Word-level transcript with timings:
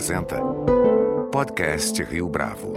apresenta 0.00 0.40
Podcast 1.30 2.02
Rio 2.04 2.26
Bravo. 2.26 2.72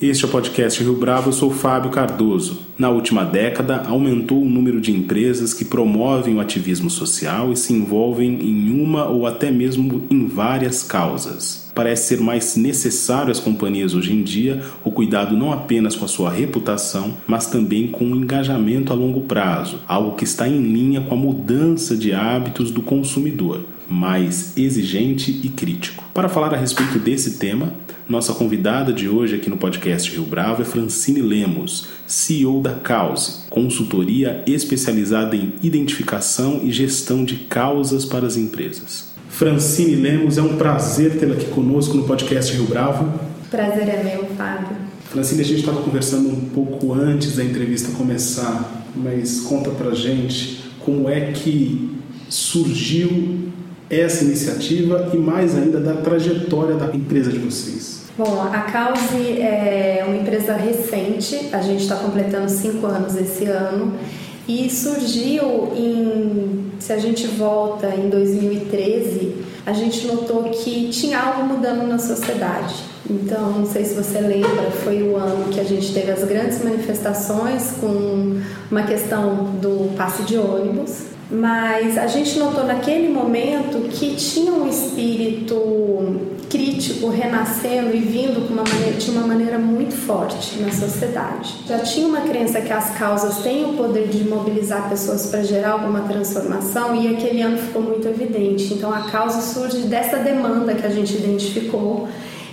Este 0.00 0.24
é 0.24 0.28
o 0.28 0.30
podcast 0.30 0.82
Rio 0.82 0.94
Bravo, 0.94 1.28
eu 1.28 1.32
sou 1.34 1.50
Fábio 1.50 1.90
Cardoso. 1.90 2.62
Na 2.78 2.88
última 2.88 3.22
década, 3.22 3.82
aumentou 3.86 4.40
o 4.40 4.48
número 4.48 4.80
de 4.80 4.92
empresas 4.92 5.52
que 5.52 5.66
promovem 5.66 6.36
o 6.36 6.40
ativismo 6.40 6.88
social 6.88 7.52
e 7.52 7.56
se 7.56 7.74
envolvem 7.74 8.40
em 8.40 8.82
uma 8.82 9.06
ou 9.06 9.26
até 9.26 9.50
mesmo 9.50 10.06
em 10.10 10.26
várias 10.26 10.82
causas. 10.82 11.69
Parece 11.80 12.08
ser 12.08 12.20
mais 12.20 12.56
necessário 12.56 13.32
às 13.32 13.40
companhias 13.40 13.94
hoje 13.94 14.12
em 14.12 14.22
dia 14.22 14.62
o 14.84 14.90
cuidado 14.90 15.34
não 15.34 15.50
apenas 15.50 15.96
com 15.96 16.04
a 16.04 16.08
sua 16.08 16.28
reputação, 16.28 17.16
mas 17.26 17.46
também 17.46 17.88
com 17.88 18.04
o 18.04 18.14
engajamento 18.14 18.92
a 18.92 18.94
longo 18.94 19.22
prazo, 19.22 19.78
algo 19.88 20.14
que 20.14 20.24
está 20.24 20.46
em 20.46 20.60
linha 20.60 21.00
com 21.00 21.14
a 21.14 21.16
mudança 21.16 21.96
de 21.96 22.12
hábitos 22.12 22.70
do 22.70 22.82
consumidor, 22.82 23.62
mais 23.88 24.58
exigente 24.58 25.40
e 25.42 25.48
crítico. 25.48 26.04
Para 26.12 26.28
falar 26.28 26.52
a 26.52 26.58
respeito 26.58 26.98
desse 26.98 27.38
tema, 27.38 27.72
nossa 28.06 28.34
convidada 28.34 28.92
de 28.92 29.08
hoje 29.08 29.36
aqui 29.36 29.48
no 29.48 29.56
podcast 29.56 30.10
Rio 30.10 30.24
Bravo 30.24 30.60
é 30.60 30.64
Francine 30.66 31.22
Lemos, 31.22 31.86
CEO 32.06 32.60
da 32.60 32.74
Cause, 32.74 33.48
consultoria 33.48 34.42
especializada 34.46 35.34
em 35.34 35.54
identificação 35.62 36.60
e 36.62 36.70
gestão 36.72 37.24
de 37.24 37.36
causas 37.36 38.04
para 38.04 38.26
as 38.26 38.36
empresas. 38.36 39.09
Francine 39.30 39.96
Lemos, 39.96 40.36
é 40.36 40.42
um 40.42 40.56
prazer 40.56 41.18
tê-la 41.18 41.34
aqui 41.34 41.46
conosco 41.46 41.96
no 41.96 42.02
podcast 42.02 42.52
Rio 42.52 42.66
Bravo. 42.66 43.08
Prazer 43.50 43.88
é 43.88 44.02
meu, 44.02 44.26
Fábio. 44.36 44.76
Francine, 45.04 45.40
a 45.40 45.44
gente 45.44 45.60
estava 45.60 45.80
conversando 45.80 46.28
um 46.28 46.50
pouco 46.50 46.92
antes 46.92 47.36
da 47.36 47.44
entrevista 47.44 47.96
começar, 47.96 48.84
mas 48.94 49.40
conta 49.40 49.70
pra 49.70 49.94
gente 49.94 50.70
como 50.84 51.08
é 51.08 51.32
que 51.32 51.98
surgiu 52.28 53.50
essa 53.88 54.24
iniciativa 54.24 55.10
e 55.14 55.16
mais 55.16 55.56
ainda 55.56 55.80
da 55.80 55.94
trajetória 55.94 56.76
da 56.76 56.94
empresa 56.94 57.32
de 57.32 57.38
vocês. 57.38 58.02
Bom, 58.18 58.42
a 58.42 58.60
Cause 58.60 59.40
é 59.40 60.04
uma 60.06 60.16
empresa 60.16 60.54
recente, 60.54 61.48
a 61.52 61.62
gente 61.62 61.82
está 61.82 61.96
completando 61.96 62.50
cinco 62.50 62.86
anos 62.86 63.16
esse 63.16 63.46
ano 63.46 63.94
e 64.50 64.68
surgiu 64.68 65.72
em, 65.76 66.72
se 66.80 66.92
a 66.92 66.98
gente 66.98 67.24
volta 67.28 67.86
em 67.94 68.08
2013, 68.08 69.36
a 69.64 69.72
gente 69.72 70.08
notou 70.08 70.42
que 70.44 70.88
tinha 70.88 71.20
algo 71.20 71.44
mudando 71.44 71.86
na 71.86 71.98
sociedade. 72.00 72.74
Então, 73.08 73.50
não 73.52 73.66
sei 73.66 73.84
se 73.84 73.94
você 73.94 74.20
lembra, 74.20 74.70
foi 74.82 75.02
o 75.02 75.16
ano 75.16 75.52
que 75.52 75.60
a 75.60 75.64
gente 75.64 75.92
teve 75.94 76.10
as 76.10 76.24
grandes 76.24 76.64
manifestações 76.64 77.74
com 77.80 78.40
uma 78.68 78.82
questão 78.82 79.52
do 79.60 79.94
passe 79.96 80.24
de 80.24 80.36
ônibus, 80.36 81.04
mas 81.30 81.96
a 81.96 82.08
gente 82.08 82.36
notou 82.36 82.64
naquele 82.64 83.08
momento 83.08 83.88
que 83.88 84.16
tinha 84.16 84.52
um 84.52 84.68
espírito 84.68 85.54
crítico 86.50 87.08
renascendo 87.08 87.94
e 87.94 88.00
vindo 88.00 88.40
uma 88.52 88.64
maneira, 88.64 88.96
de 88.98 89.10
uma 89.10 89.26
maneira 89.26 89.58
muito 89.58 89.94
forte 89.94 90.58
na 90.60 90.70
sociedade. 90.72 91.54
Já 91.66 91.78
tinha 91.78 92.06
uma 92.06 92.22
crença 92.22 92.60
que 92.60 92.72
as 92.72 92.90
causas 92.98 93.38
têm 93.38 93.64
o 93.64 93.74
poder 93.74 94.08
de 94.08 94.28
mobilizar 94.28 94.88
pessoas 94.88 95.26
para 95.26 95.42
gerar 95.44 95.70
alguma 95.70 96.00
transformação 96.00 96.94
e 96.96 97.14
aquele 97.14 97.40
ano 97.40 97.56
ficou 97.56 97.80
muito 97.80 98.06
evidente. 98.08 98.74
Então 98.74 98.92
a 98.92 99.02
causa 99.10 99.40
surge 99.40 99.86
dessa 99.86 100.18
demanda 100.18 100.74
que 100.74 100.84
a 100.84 100.90
gente 100.90 101.14
identificou 101.14 102.08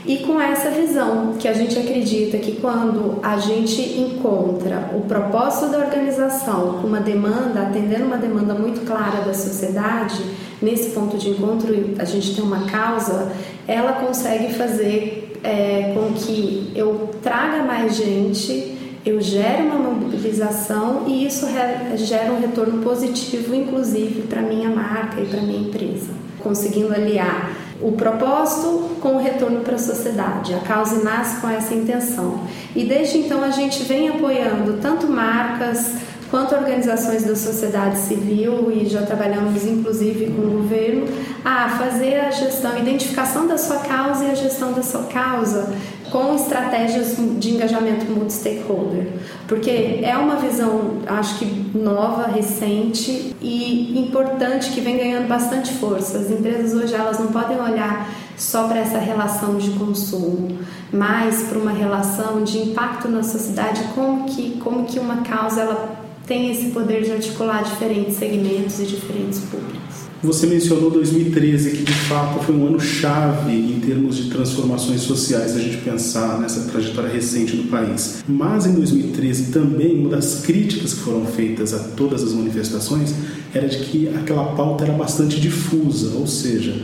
e 0.07 0.19
com 0.19 0.39
essa 0.39 0.71
visão 0.71 1.33
que 1.37 1.49
a 1.49 1.53
gente 1.53 1.77
acredita 1.77 2.37
que 2.37 2.53
quando 2.53 3.19
a 3.21 3.37
gente 3.39 3.81
encontra 3.99 4.91
o 4.95 5.01
propósito 5.01 5.69
da 5.69 5.79
organização 5.79 6.79
com 6.79 6.87
uma 6.87 7.01
demanda, 7.01 7.63
atendendo 7.63 8.05
uma 8.05 8.17
demanda 8.17 8.53
muito 8.53 8.85
clara 8.85 9.25
da 9.25 9.33
sociedade, 9.33 10.23
nesse 10.61 10.91
ponto 10.91 11.17
de 11.17 11.31
encontro 11.31 11.73
a 11.99 12.05
gente 12.05 12.33
tem 12.33 12.43
uma 12.43 12.61
causa, 12.67 13.33
ela 13.67 13.93
consegue 13.93 14.53
fazer 14.53 15.39
é, 15.43 15.93
com 15.93 16.13
que 16.13 16.71
eu 16.75 17.11
traga 17.21 17.63
mais 17.63 17.95
gente, 17.95 18.75
eu 19.05 19.21
gere 19.21 19.63
uma 19.63 19.77
mobilização 19.77 21.03
e 21.07 21.25
isso 21.25 21.47
gera 21.95 22.31
um 22.31 22.39
retorno 22.39 22.81
positivo, 22.81 23.53
inclusive 23.55 24.23
para 24.23 24.41
minha 24.41 24.69
marca 24.69 25.21
e 25.21 25.25
para 25.25 25.41
minha 25.41 25.67
empresa, 25.67 26.11
conseguindo 26.41 26.93
aliar 26.93 27.51
o 27.81 27.91
propósito 27.91 28.97
com 29.01 29.15
o 29.15 29.19
retorno 29.19 29.61
para 29.61 29.75
a 29.75 29.79
sociedade. 29.79 30.53
A 30.53 30.59
causa 30.59 31.03
nasce 31.03 31.39
com 31.39 31.49
essa 31.49 31.73
intenção. 31.73 32.41
E 32.75 32.83
desde 32.83 33.19
então 33.19 33.43
a 33.43 33.51
gente 33.51 33.83
vem 33.83 34.09
apoiando 34.09 34.79
tanto 34.81 35.07
marcas 35.07 35.95
quanto 36.29 36.55
organizações 36.55 37.23
da 37.23 37.35
sociedade 37.35 37.97
civil 37.97 38.71
e 38.71 38.87
já 38.87 39.03
trabalhamos 39.03 39.65
inclusive 39.65 40.27
com 40.31 40.41
o 40.41 40.61
governo 40.61 41.05
a 41.43 41.69
fazer 41.69 42.19
a 42.19 42.31
gestão, 42.31 42.73
a 42.73 42.79
identificação 42.79 43.47
da 43.47 43.57
sua 43.57 43.77
causa 43.77 44.25
e 44.25 44.31
a 44.31 44.35
gestão 44.35 44.73
da 44.73 44.83
sua 44.83 45.03
causa 45.03 45.73
com 46.11 46.35
estratégias 46.35 47.15
de 47.37 47.51
engajamento 47.51 48.05
multi-stakeholder, 48.05 49.07
porque 49.47 49.99
é 50.01 50.15
uma 50.17 50.37
visão, 50.37 50.99
acho 51.05 51.37
que 51.37 51.77
nova, 51.77 52.27
recente 52.27 53.35
e 53.41 53.99
importante 53.99 54.71
que 54.71 54.81
vem 54.81 54.97
ganhando 54.97 55.27
bastante 55.27 55.73
força. 55.73 56.19
As 56.19 56.31
empresas 56.31 56.73
hoje 56.73 56.93
elas 56.93 57.19
não 57.19 57.27
podem 57.27 57.59
olhar 57.59 58.09
só 58.37 58.67
para 58.67 58.79
essa 58.79 58.99
relação 58.99 59.57
de 59.57 59.71
consumo, 59.71 60.59
mas 60.91 61.43
para 61.43 61.57
uma 61.57 61.71
relação 61.71 62.43
de 62.43 62.59
impacto 62.59 63.09
na 63.09 63.23
sociedade, 63.23 63.83
como 63.95 64.25
que 64.25 64.59
como 64.63 64.85
que 64.85 64.99
uma 64.99 65.17
causa 65.23 65.61
ela 65.61 65.96
tem 66.27 66.51
esse 66.51 66.71
poder 66.71 67.03
de 67.03 67.11
articular 67.11 67.63
diferentes 67.63 68.17
segmentos 68.17 68.79
e 68.81 68.83
diferentes 68.83 69.39
públicos. 69.39 70.07
Você 70.21 70.45
mencionou 70.47 70.91
2013, 70.91 71.71
que 71.71 71.83
de 71.83 71.93
fato 71.93 72.43
foi 72.43 72.55
um 72.55 72.67
ano 72.67 72.79
chave 72.79 73.53
em 73.53 73.79
termos 73.79 74.17
de 74.17 74.29
transformações 74.29 75.01
sociais, 75.01 75.55
a 75.55 75.59
gente 75.59 75.77
pensar 75.77 76.39
nessa 76.39 76.69
trajetória 76.69 77.09
recente 77.09 77.55
do 77.55 77.69
país. 77.69 78.23
Mas 78.27 78.65
em 78.65 78.73
2013 78.73 79.51
também 79.51 79.99
uma 79.99 80.09
das 80.09 80.41
críticas 80.41 80.95
que 80.95 80.99
foram 81.01 81.25
feitas 81.25 81.73
a 81.73 81.79
todas 81.79 82.23
as 82.23 82.33
manifestações 82.33 83.13
era 83.53 83.67
de 83.67 83.77
que 83.77 84.09
aquela 84.09 84.55
pauta 84.55 84.83
era 84.83 84.93
bastante 84.93 85.39
difusa, 85.39 86.17
ou 86.17 86.27
seja, 86.27 86.75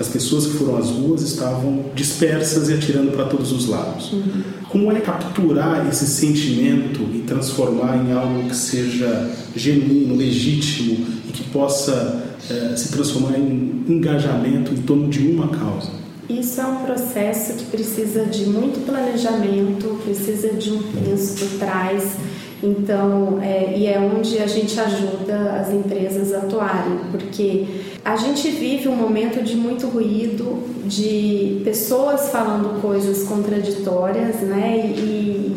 as 0.00 0.08
pessoas 0.08 0.46
que 0.46 0.52
foram 0.54 0.76
às 0.76 0.90
ruas 0.90 1.22
estavam 1.22 1.86
dispersas 1.94 2.68
e 2.68 2.74
atirando 2.74 3.12
para 3.12 3.26
todos 3.26 3.52
os 3.52 3.68
lados. 3.68 4.12
Uhum. 4.12 4.42
Como 4.68 4.90
é 4.90 5.00
capturar 5.00 5.86
esse 5.88 6.06
sentimento 6.06 7.02
e 7.14 7.20
transformar 7.26 7.96
em 7.96 8.12
algo 8.12 8.48
que 8.48 8.56
seja 8.56 9.30
genuíno, 9.54 10.16
legítimo 10.16 11.06
e 11.28 11.32
que 11.32 11.44
possa 11.44 12.24
é, 12.50 12.76
se 12.76 12.90
transformar 12.90 13.38
em 13.38 13.84
engajamento 13.88 14.72
em 14.72 14.78
torno 14.78 15.08
de 15.08 15.20
uma 15.20 15.48
causa? 15.48 15.90
Isso 16.28 16.60
é 16.60 16.66
um 16.66 16.76
processo 16.76 17.54
que 17.54 17.64
precisa 17.66 18.24
de 18.24 18.46
muito 18.46 18.84
planejamento, 18.86 20.00
precisa 20.02 20.52
de 20.54 20.72
um 20.72 20.82
penso 20.82 21.34
por 21.34 21.58
trás. 21.58 22.16
Então, 22.62 23.40
é, 23.42 23.76
e 23.76 23.86
é 23.86 23.98
onde 23.98 24.38
a 24.38 24.46
gente 24.46 24.78
ajuda 24.78 25.60
as 25.60 25.70
empresas 25.70 26.32
a 26.32 26.38
atuarem, 26.38 26.98
porque 27.10 27.66
a 28.04 28.16
gente 28.16 28.50
vive 28.50 28.88
um 28.88 28.96
momento 28.96 29.42
de 29.42 29.56
muito 29.56 29.86
ruído, 29.86 30.62
de 30.86 31.60
pessoas 31.64 32.30
falando 32.30 32.80
coisas 32.80 33.24
contraditórias, 33.28 34.40
né? 34.40 34.92
E, 34.96 35.52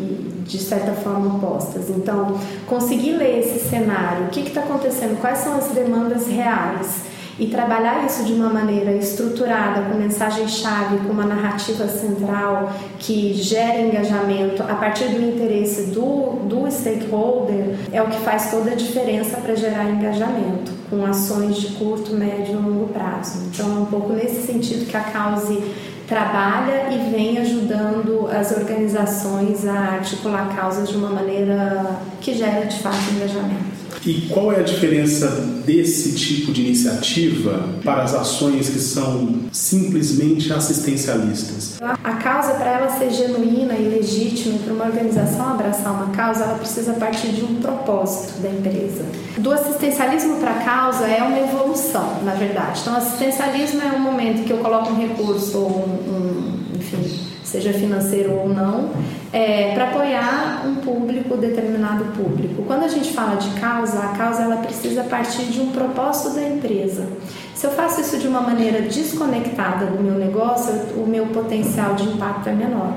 de 0.46 0.58
certa 0.58 0.92
forma 0.92 1.36
opostas. 1.36 1.90
Então, 1.90 2.38
conseguir 2.68 3.16
ler 3.16 3.40
esse 3.40 3.68
cenário, 3.68 4.26
o 4.26 4.30
que 4.30 4.40
está 4.40 4.60
acontecendo, 4.60 5.20
quais 5.20 5.38
são 5.38 5.56
as 5.56 5.66
demandas 5.72 6.28
reais 6.28 7.15
e 7.38 7.46
trabalhar 7.46 8.06
isso 8.06 8.24
de 8.24 8.32
uma 8.32 8.48
maneira 8.48 8.92
estruturada, 8.92 9.82
com 9.82 9.98
mensagem-chave, 9.98 10.98
com 11.06 11.12
uma 11.12 11.24
narrativa 11.24 11.86
central 11.86 12.72
que 12.98 13.34
gere 13.34 13.88
engajamento 13.88 14.62
a 14.62 14.74
partir 14.74 15.08
do 15.08 15.20
interesse 15.22 15.90
do, 15.90 16.40
do 16.44 16.70
stakeholder, 16.70 17.76
é 17.92 18.00
o 18.00 18.06
que 18.06 18.18
faz 18.20 18.50
toda 18.50 18.72
a 18.72 18.74
diferença 18.74 19.36
para 19.38 19.54
gerar 19.54 19.84
engajamento, 19.90 20.72
com 20.88 21.04
ações 21.04 21.56
de 21.56 21.74
curto, 21.74 22.14
médio 22.14 22.54
e 22.54 22.56
longo 22.56 22.88
prazo. 22.88 23.44
Então, 23.52 23.76
é 23.76 23.80
um 23.80 23.86
pouco 23.86 24.12
nesse 24.12 24.46
sentido 24.46 24.86
que 24.86 24.96
a 24.96 25.00
Cause 25.00 25.62
trabalha 26.06 26.88
e 26.90 27.10
vem 27.10 27.38
ajudando 27.38 28.28
as 28.28 28.52
organizações 28.52 29.66
a 29.66 29.94
articular 29.94 30.54
causas 30.54 30.88
de 30.88 30.96
uma 30.96 31.10
maneira 31.10 31.98
que 32.20 32.32
gera 32.32 32.64
de 32.64 32.78
fato 32.78 32.96
engajamento. 33.14 33.85
E 34.04 34.22
qual 34.32 34.52
é 34.52 34.60
a 34.60 34.62
diferença 34.62 35.28
desse 35.64 36.14
tipo 36.14 36.52
de 36.52 36.62
iniciativa 36.62 37.68
para 37.82 38.02
as 38.02 38.14
ações 38.14 38.68
que 38.68 38.78
são 38.78 39.40
simplesmente 39.50 40.52
assistencialistas? 40.52 41.78
A 41.82 42.12
causa, 42.14 42.54
para 42.54 42.72
ela 42.72 42.98
ser 42.98 43.10
genuína 43.10 43.74
e 43.74 43.88
legítima, 43.88 44.58
para 44.58 44.72
uma 44.72 44.84
organização 44.84 45.50
abraçar 45.50 45.92
uma 45.92 46.14
causa, 46.14 46.44
ela 46.44 46.58
precisa 46.58 46.92
partir 46.94 47.28
de 47.28 47.44
um 47.44 47.56
propósito 47.56 48.40
da 48.40 48.48
empresa. 48.48 49.04
Do 49.38 49.52
assistencialismo 49.52 50.36
para 50.36 50.52
a 50.52 50.64
causa 50.64 51.06
é 51.06 51.22
uma 51.22 51.38
evolução, 51.38 52.22
na 52.22 52.34
verdade. 52.34 52.80
Então, 52.82 52.96
assistencialismo 52.96 53.82
é 53.82 53.92
um 53.92 54.00
momento 54.00 54.44
que 54.44 54.52
eu 54.52 54.58
coloco 54.58 54.92
um 54.92 54.96
recurso 54.96 55.58
ou 55.58 55.70
um, 55.70 56.12
um 56.12 56.76
enfim, 56.76 57.25
seja 57.46 57.72
financeiro 57.72 58.32
ou 58.32 58.48
não, 58.48 58.90
é, 59.32 59.72
para 59.74 59.90
apoiar 59.90 60.64
um 60.66 60.76
público, 60.76 61.36
determinado 61.36 62.04
público. 62.06 62.64
Quando 62.66 62.82
a 62.82 62.88
gente 62.88 63.12
fala 63.12 63.36
de 63.36 63.48
causa, 63.60 64.00
a 64.00 64.08
causa 64.08 64.42
ela 64.42 64.56
precisa 64.56 65.04
partir 65.04 65.44
de 65.44 65.60
um 65.60 65.70
propósito 65.70 66.34
da 66.34 66.42
empresa. 66.42 67.06
Se 67.54 67.66
eu 67.66 67.70
faço 67.70 68.00
isso 68.00 68.18
de 68.18 68.26
uma 68.26 68.40
maneira 68.40 68.82
desconectada 68.82 69.86
do 69.86 70.02
meu 70.02 70.14
negócio, 70.14 70.74
o 70.96 71.06
meu 71.06 71.26
potencial 71.26 71.94
de 71.94 72.04
impacto 72.04 72.48
é 72.48 72.52
menor. 72.52 72.92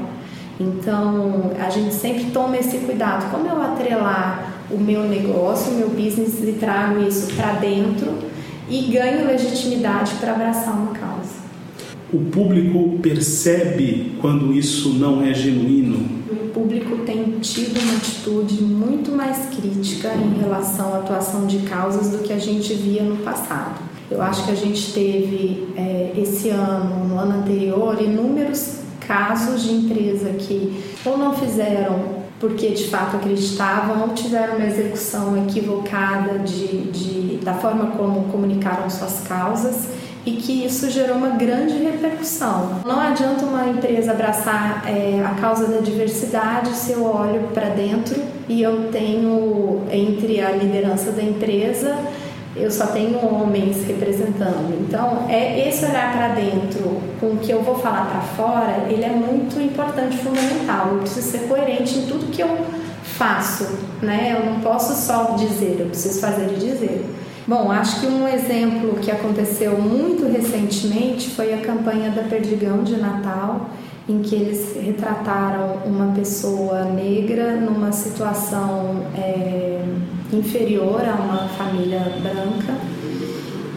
Então, 0.60 1.52
a 1.66 1.70
gente 1.70 1.94
sempre 1.94 2.32
toma 2.32 2.58
esse 2.58 2.80
cuidado. 2.80 3.32
Como 3.32 3.48
eu 3.48 3.62
atrelar 3.62 4.52
o 4.70 4.78
meu 4.78 5.04
negócio, 5.04 5.72
o 5.72 5.76
meu 5.76 5.90
business 5.90 6.40
e 6.44 6.54
trago 6.60 7.02
isso 7.02 7.34
para 7.36 7.54
dentro 7.54 8.14
e 8.68 8.82
ganho 8.92 9.26
legitimidade 9.26 10.16
para 10.20 10.34
abraçar 10.34 10.74
uma 10.74 10.92
causa. 10.92 11.19
O 12.12 12.18
público 12.32 12.98
percebe 13.04 14.14
quando 14.20 14.52
isso 14.52 14.94
não 14.96 15.24
é 15.24 15.32
genuíno? 15.32 16.20
O 16.32 16.50
público 16.52 16.98
tem 17.06 17.38
tido 17.40 17.80
uma 17.80 17.98
atitude 17.98 18.64
muito 18.64 19.12
mais 19.12 19.46
crítica 19.56 20.16
em 20.16 20.40
relação 20.40 20.96
à 20.96 20.98
atuação 20.98 21.46
de 21.46 21.60
causas 21.60 22.10
do 22.10 22.24
que 22.24 22.34
a 22.34 22.40
gente 22.40 22.74
via 22.74 23.04
no 23.04 23.18
passado. 23.18 23.80
Eu 24.10 24.24
acho 24.24 24.44
que 24.44 24.52
a 24.52 24.56
gente 24.56 24.92
teve 24.92 25.68
é, 25.78 26.14
esse 26.18 26.50
ano, 26.50 27.08
no 27.08 27.20
ano 27.20 27.42
anterior, 27.42 28.02
inúmeros 28.02 28.80
casos 29.00 29.62
de 29.62 29.72
empresa 29.72 30.32
que 30.32 30.84
ou 31.06 31.16
não 31.16 31.34
fizeram 31.34 32.20
porque 32.40 32.70
de 32.70 32.86
fato 32.86 33.18
acreditavam 33.18 34.04
ou 34.04 34.10
tiveram 34.14 34.56
uma 34.56 34.66
execução 34.66 35.38
equivocada 35.46 36.40
de, 36.40 36.90
de, 36.90 37.38
da 37.44 37.54
forma 37.56 37.88
como 37.98 38.24
comunicaram 38.32 38.90
suas 38.90 39.20
causas 39.28 39.90
e 40.26 40.32
que 40.34 40.66
isso 40.66 40.90
gerou 40.90 41.18
uma 41.18 41.30
grande 41.30 41.76
repercussão. 41.76 42.82
Não 42.86 43.00
adianta 43.00 43.46
uma 43.46 43.68
empresa 43.68 44.12
abraçar 44.12 44.84
é, 44.86 45.24
a 45.26 45.40
causa 45.40 45.68
da 45.68 45.80
diversidade 45.80 46.70
se 46.70 46.92
eu 46.92 47.06
olho 47.06 47.48
para 47.54 47.70
dentro 47.70 48.22
e 48.48 48.62
eu 48.62 48.90
tenho 48.92 49.84
entre 49.92 50.42
a 50.42 50.52
liderança 50.52 51.12
da 51.12 51.24
empresa 51.24 51.96
eu 52.56 52.72
só 52.72 52.88
tenho 52.88 53.18
homens 53.26 53.86
representando. 53.86 54.76
Então, 54.82 55.26
é 55.30 55.68
esse 55.68 55.86
olhar 55.86 56.12
para 56.14 56.30
dentro 56.30 57.02
com 57.20 57.28
o 57.28 57.38
que 57.38 57.52
eu 57.52 57.62
vou 57.62 57.76
falar 57.76 58.06
para 58.10 58.22
fora, 58.22 58.88
ele 58.90 59.04
é 59.04 59.10
muito 59.10 59.60
importante, 59.62 60.18
fundamental. 60.18 60.90
Eu 60.94 61.00
preciso 61.00 61.32
ser 61.32 61.48
coerente 61.48 61.98
em 61.98 62.06
tudo 62.06 62.32
que 62.32 62.42
eu 62.42 62.58
faço, 63.04 63.66
né? 64.02 64.36
Eu 64.38 64.46
não 64.46 64.60
posso 64.62 64.94
só 64.96 65.36
dizer, 65.36 65.78
eu 65.80 65.88
preciso 65.88 66.20
fazer 66.20 66.52
e 66.52 66.56
dizer. 66.56 67.06
Bom, 67.48 67.72
acho 67.72 68.02
que 68.02 68.08
um 68.08 68.28
exemplo 68.28 69.00
que 69.02 69.10
aconteceu 69.10 69.78
muito 69.80 70.28
recentemente 70.32 71.30
foi 71.30 71.54
a 71.54 71.58
campanha 71.58 72.12
da 72.12 72.24
Perdigão 72.24 72.84
de 72.84 72.98
Natal, 72.98 73.70
em 74.08 74.22
que 74.22 74.36
eles 74.36 74.76
retrataram 74.76 75.80
uma 75.86 76.14
pessoa 76.14 76.84
negra 76.86 77.56
numa 77.56 77.92
situação 77.92 79.04
é, 79.16 79.84
inferior 80.34 81.02
a 81.02 81.16
uma 81.16 81.48
família 81.50 82.00
branca. 82.22 82.74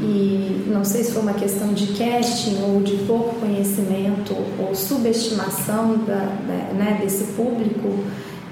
E 0.03 0.65
não 0.67 0.85
sei 0.85 1.05
se 1.05 1.13
foi 1.13 1.23
uma 1.23 1.35
questão 1.35 1.73
de 1.73 1.89
casting 1.89 2.63
ou 2.63 2.83
de 2.83 2.97
pouco 3.05 3.37
conhecimento 3.37 4.35
ou 4.59 4.75
subestimação 4.75 5.99
da, 5.99 6.27
né, 6.75 6.99
desse 7.01 7.33
público, 7.35 8.05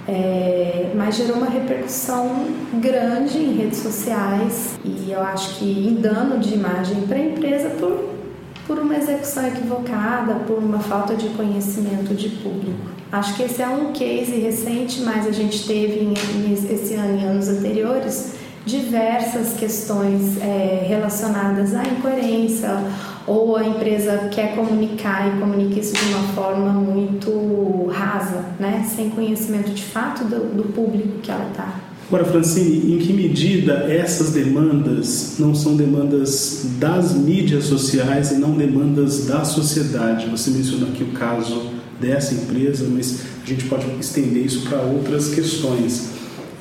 é, 0.08 0.93
mas 0.94 1.17
gerou 1.17 1.37
uma 1.37 1.49
repercussão 1.49 2.47
grande 2.75 3.38
em 3.38 3.56
redes 3.56 3.79
sociais 3.79 4.79
e 4.85 5.11
eu 5.11 5.23
acho 5.23 5.58
que 5.58 5.64
em 5.64 5.94
dano 5.94 6.38
de 6.38 6.55
imagem 6.55 7.02
para 7.02 7.17
a 7.17 7.20
empresa 7.20 7.70
por, 7.70 8.11
por 8.67 8.79
uma 8.79 8.97
execução 8.97 9.47
equivocada, 9.47 10.35
por 10.47 10.58
uma 10.58 10.79
falta 10.79 11.14
de 11.14 11.29
conhecimento 11.31 12.14
de 12.14 12.29
público. 12.29 12.91
Acho 13.12 13.35
que 13.35 13.43
esse 13.43 13.61
é 13.61 13.69
um 13.69 13.93
case 13.93 14.38
recente, 14.41 15.02
mas 15.02 15.26
a 15.26 15.32
gente 15.32 15.67
teve 15.67 16.12
esse 16.70 16.94
ano 16.94 17.20
e 17.20 17.25
anos 17.25 17.49
anteriores 17.49 18.35
diversas 18.64 19.55
questões 19.55 20.41
é, 20.41 20.85
relacionadas 20.87 21.75
à 21.75 21.82
incoerência 21.82 22.69
ou 23.26 23.56
a 23.56 23.64
empresa 23.64 24.28
quer 24.31 24.55
comunicar 24.55 25.28
e 25.28 25.40
comunica 25.40 25.78
isso 25.78 25.93
de 25.94 26.12
uma 26.12 26.22
forma 26.34 26.72
muito 26.72 27.87
rasa, 27.87 28.44
né? 28.58 28.88
sem 28.94 29.11
conhecimento 29.11 29.70
de 29.70 29.82
fato 29.82 30.25
do, 30.25 30.55
do 30.55 30.72
público 30.72 31.19
que 31.22 31.31
ela 31.31 31.49
está. 31.50 31.81
Agora, 32.08 32.25
Francine, 32.25 32.94
em 32.94 32.99
que 32.99 33.12
medida 33.12 33.84
essas 33.88 34.32
demandas 34.32 35.37
não 35.38 35.55
são 35.55 35.76
demandas 35.76 36.67
das 36.81 37.14
mídias 37.14 37.67
sociais 37.67 38.32
e 38.32 38.34
não 38.34 38.56
demandas 38.56 39.26
da 39.26 39.44
sociedade? 39.44 40.26
Você 40.28 40.50
mencionou 40.50 40.88
aqui 40.88 41.05
o 41.05 41.12
caso 41.12 41.70
dessa 42.00 42.34
empresa, 42.34 42.84
mas 42.90 43.20
a 43.44 43.46
gente 43.46 43.66
pode 43.66 43.87
estender 44.00 44.44
isso 44.44 44.62
para 44.69 44.81
outras 44.81 45.32
questões. 45.32 46.11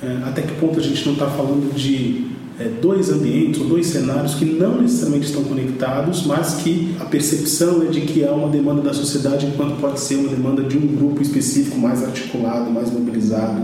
É, 0.04 0.20
até 0.28 0.44
que 0.44 0.54
ponto 0.54 0.80
a 0.80 0.84
gente 0.84 1.04
não 1.06 1.14
está 1.14 1.26
falando 1.26 1.74
de 1.74 2.29
é, 2.60 2.66
dois 2.66 3.10
ambientes 3.10 3.62
ou 3.62 3.68
dois 3.68 3.88
cenários 3.88 4.36
que 4.36 4.44
não 4.44 4.82
necessariamente 4.82 5.28
estão 5.28 5.44
conectados, 5.46 6.26
mas 6.26 6.56
que 6.56 6.96
a 7.00 7.06
percepção 7.06 7.82
é 7.84 7.86
de 7.86 8.02
que 8.02 8.26
há 8.26 8.32
uma 8.32 8.50
demanda 8.50 8.82
da 8.82 8.94
sociedade, 8.94 9.46
enquanto 9.46 9.80
pode 9.80 10.00
ser 10.00 10.16
uma 10.16 10.30
demanda 10.30 10.64
de 10.64 10.78
um 10.78 10.86
grupo 10.88 11.22
específico 11.22 11.78
mais 11.78 12.04
articulado, 12.04 12.70
mais 12.70 12.92
mobilizado 12.92 13.64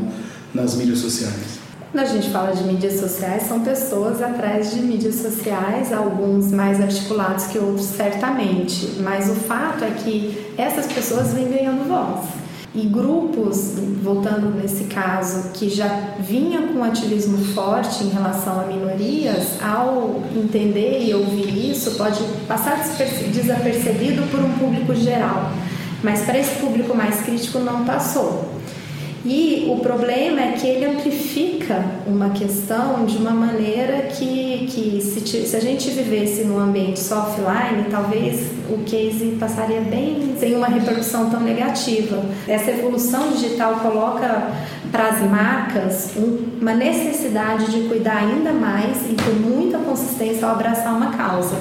nas 0.54 0.76
mídias 0.76 1.00
sociais. 1.00 1.60
Quando 1.92 2.08
a 2.08 2.10
gente 2.10 2.30
fala 2.30 2.52
de 2.52 2.64
mídias 2.64 3.00
sociais, 3.00 3.44
são 3.44 3.62
pessoas 3.62 4.22
atrás 4.22 4.74
de 4.74 4.82
mídias 4.82 5.16
sociais, 5.16 5.94
alguns 5.94 6.52
mais 6.52 6.82
articulados 6.82 7.46
que 7.48 7.58
outros, 7.58 7.86
certamente. 7.86 8.98
Mas 9.02 9.30
o 9.30 9.36
fato 9.36 9.84
é 9.84 9.92
que 9.92 10.38
essas 10.58 10.88
pessoas 10.88 11.34
vêm 11.34 11.50
ganhando 11.50 11.88
voz. 11.88 12.45
E 12.78 12.86
grupos, 12.88 13.76
voltando 14.04 14.54
nesse 14.54 14.84
caso, 14.86 15.52
que 15.54 15.70
já 15.70 15.88
vinha 16.20 16.68
com 16.68 16.84
ativismo 16.84 17.38
forte 17.54 18.04
em 18.04 18.10
relação 18.10 18.60
a 18.60 18.66
minorias, 18.66 19.64
ao 19.64 20.22
entender 20.36 21.06
e 21.08 21.14
ouvir 21.14 21.72
isso, 21.72 21.92
pode 21.92 22.22
passar 22.50 22.84
desapercebido 23.32 24.24
por 24.30 24.42
um 24.42 24.52
público 24.58 24.94
geral. 24.94 25.52
Mas 26.04 26.24
para 26.24 26.38
esse 26.38 26.60
público 26.60 26.94
mais 26.94 27.22
crítico 27.22 27.60
não 27.60 27.86
passou. 27.86 28.55
E 29.28 29.66
o 29.68 29.80
problema 29.80 30.40
é 30.40 30.52
que 30.52 30.68
ele 30.68 30.86
amplifica 30.86 31.84
uma 32.06 32.30
questão 32.30 33.06
de 33.08 33.18
uma 33.18 33.32
maneira 33.32 34.04
que, 34.04 34.68
que 34.70 35.02
se, 35.02 35.48
se 35.48 35.56
a 35.56 35.60
gente 35.60 35.90
vivesse 35.90 36.44
num 36.44 36.60
ambiente 36.60 37.00
só 37.00 37.22
offline, 37.22 37.86
talvez 37.90 38.52
o 38.70 38.84
case 38.86 39.36
passaria 39.40 39.82
bem 39.82 40.36
sem 40.40 40.56
uma 40.56 40.68
repercussão 40.68 41.32
tão 41.32 41.40
negativa. 41.40 42.24
Essa 42.48 42.70
evolução 42.70 43.32
digital 43.32 43.78
coloca 43.78 44.52
para 44.92 45.10
as 45.10 45.22
marcas 45.28 46.12
uma 46.62 46.76
necessidade 46.76 47.72
de 47.72 47.88
cuidar 47.88 48.18
ainda 48.18 48.54
mais 48.54 49.10
e 49.10 49.16
com 49.16 49.32
muita 49.32 49.80
consistência 49.80 50.48
ao 50.48 50.54
abraçar 50.54 50.96
uma 50.96 51.18
causa 51.18 51.56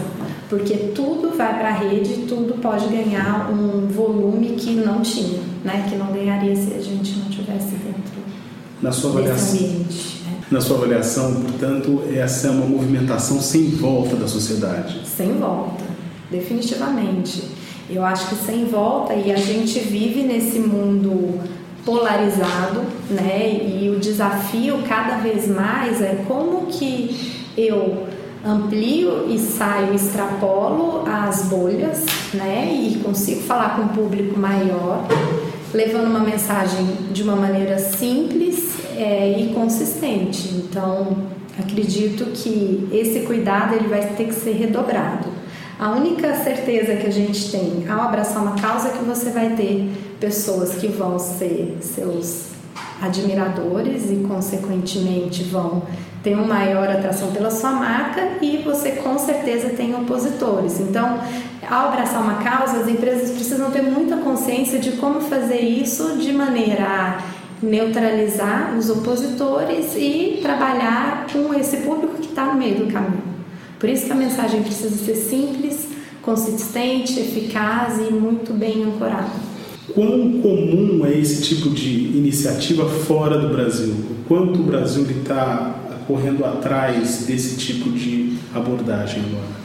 porque 0.56 0.74
tudo 0.94 1.36
vai 1.36 1.58
para 1.58 1.68
a 1.70 1.72
rede, 1.72 2.26
tudo 2.28 2.54
pode 2.60 2.86
ganhar 2.86 3.50
um 3.50 3.88
volume 3.88 4.50
que 4.50 4.70
não 4.70 5.00
tinha, 5.00 5.40
né? 5.64 5.84
que 5.88 5.96
não 5.96 6.12
ganharia 6.12 6.54
se 6.54 6.74
a 6.74 6.80
gente 6.80 7.18
não 7.18 7.28
tivesse 7.28 7.74
dentro 7.74 8.14
na 8.80 8.92
sua 8.92 9.10
avaliação, 9.10 9.58
ambiente. 9.58 10.22
Né? 10.24 10.38
Na 10.52 10.60
sua 10.60 10.76
avaliação, 10.76 11.40
portanto, 11.40 12.04
essa 12.14 12.46
é 12.46 12.50
uma 12.52 12.66
movimentação 12.66 13.40
sem 13.40 13.70
volta 13.70 14.14
da 14.14 14.28
sociedade? 14.28 15.00
Sem 15.04 15.32
volta, 15.32 15.82
definitivamente. 16.30 17.42
Eu 17.90 18.04
acho 18.04 18.28
que 18.28 18.36
sem 18.36 18.64
volta 18.66 19.12
e 19.12 19.32
a 19.32 19.36
gente 19.36 19.80
vive 19.80 20.22
nesse 20.22 20.60
mundo 20.60 21.40
polarizado, 21.84 22.82
né? 23.10 23.60
E 23.60 23.90
o 23.90 23.98
desafio 23.98 24.78
cada 24.88 25.16
vez 25.16 25.48
mais 25.48 26.00
é 26.00 26.24
como 26.28 26.66
que 26.66 27.42
eu 27.56 28.13
amplio 28.44 29.26
e 29.28 29.38
saio, 29.38 29.94
extrapolo 29.94 31.04
as 31.06 31.44
bolhas, 31.46 32.04
né? 32.34 32.72
E 32.72 33.00
consigo 33.02 33.42
falar 33.42 33.76
com 33.76 33.82
um 33.82 33.88
público 33.88 34.38
maior, 34.38 35.06
levando 35.72 36.06
uma 36.06 36.20
mensagem 36.20 36.84
de 37.10 37.22
uma 37.22 37.34
maneira 37.34 37.78
simples 37.78 38.74
é, 38.96 39.38
e 39.38 39.54
consistente. 39.54 40.48
Então, 40.54 41.16
acredito 41.58 42.26
que 42.26 42.88
esse 42.92 43.20
cuidado 43.20 43.74
ele 43.74 43.88
vai 43.88 44.06
ter 44.14 44.26
que 44.26 44.34
ser 44.34 44.52
redobrado. 44.52 45.28
A 45.78 45.90
única 45.90 46.34
certeza 46.36 46.94
que 46.96 47.06
a 47.06 47.10
gente 47.10 47.50
tem 47.50 47.88
ao 47.88 48.02
abraçar 48.02 48.42
uma 48.42 48.54
causa 48.54 48.88
é 48.88 48.92
que 48.92 49.04
você 49.04 49.30
vai 49.30 49.50
ter 49.56 49.90
pessoas 50.20 50.76
que 50.76 50.86
vão 50.86 51.18
ser 51.18 51.78
seus 51.80 52.53
admiradores 53.00 54.10
e, 54.10 54.16
consequentemente, 54.26 55.44
vão 55.44 55.82
ter 56.22 56.34
uma 56.34 56.46
maior 56.46 56.88
atração 56.88 57.30
pela 57.32 57.50
sua 57.50 57.72
marca 57.72 58.38
e 58.40 58.62
você 58.64 58.92
com 58.92 59.18
certeza 59.18 59.70
tem 59.70 59.94
opositores. 59.94 60.80
Então, 60.80 61.20
ao 61.68 61.88
abraçar 61.88 62.22
uma 62.22 62.42
causa, 62.42 62.78
as 62.78 62.88
empresas 62.88 63.30
precisam 63.30 63.70
ter 63.70 63.82
muita 63.82 64.16
consciência 64.16 64.78
de 64.78 64.92
como 64.92 65.20
fazer 65.20 65.60
isso 65.60 66.16
de 66.16 66.32
maneira 66.32 66.84
a 66.84 67.18
neutralizar 67.62 68.74
os 68.76 68.90
opositores 68.90 69.94
e 69.96 70.38
trabalhar 70.42 71.26
com 71.32 71.54
esse 71.54 71.78
público 71.78 72.14
que 72.14 72.28
está 72.28 72.46
no 72.46 72.54
meio 72.54 72.86
do 72.86 72.92
caminho. 72.92 73.22
Por 73.78 73.88
isso 73.88 74.06
que 74.06 74.12
a 74.12 74.16
mensagem 74.16 74.62
precisa 74.62 74.96
ser 74.96 75.14
simples, 75.14 75.88
consistente, 76.22 77.20
eficaz 77.20 77.98
e 77.98 78.12
muito 78.12 78.52
bem 78.54 78.82
ancorada. 78.82 79.53
Quão 79.92 80.40
comum 80.40 81.02
é 81.04 81.12
esse 81.18 81.42
tipo 81.42 81.68
de 81.68 82.16
iniciativa 82.16 82.88
fora 82.88 83.38
do 83.38 83.48
Brasil? 83.48 83.94
Quanto 84.26 84.60
o 84.60 84.62
Brasil 84.62 85.06
está 85.10 85.74
correndo 86.06 86.44
atrás 86.44 87.26
desse 87.26 87.56
tipo 87.56 87.90
de 87.90 88.38
abordagem 88.54 89.22
agora? 89.28 89.64